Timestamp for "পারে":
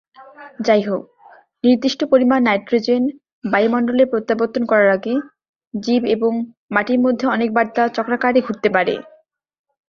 8.75-8.95